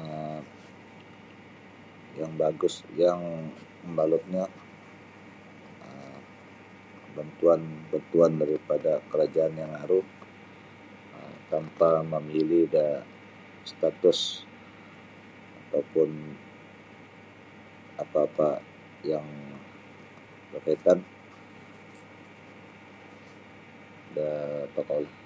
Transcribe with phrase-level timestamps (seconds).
[0.00, 0.40] um
[2.18, 3.22] Yang bagusnyo yang
[3.84, 4.44] mabalutnyo
[5.86, 6.18] um
[7.92, 10.00] bantuan daripada karajaan yang aru
[11.16, 12.86] um tanpa mamilih da
[13.70, 14.18] status
[15.66, 16.10] ataupun
[18.02, 18.50] apa-apa
[19.10, 19.26] yang
[20.54, 20.98] bakaitan
[24.16, 24.30] da
[24.76, 25.16] tokoulah.